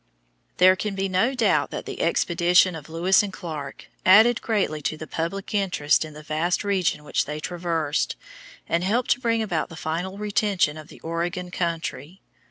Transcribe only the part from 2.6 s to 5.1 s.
of Lewis and Clark added greatly to the